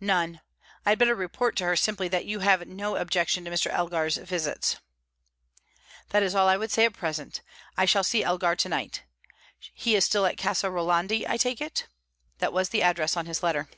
[0.00, 0.40] "None.
[0.86, 3.66] I had better report to her simply that you have no objection to Mr.
[3.66, 4.78] Elgar's visits."
[6.08, 7.42] "That is all I would say at present.
[7.76, 9.02] I shall see Elgar tonight.
[9.74, 11.86] He is still at Casa Rolandi, I take it?"
[12.38, 13.68] "That was the address on his letter."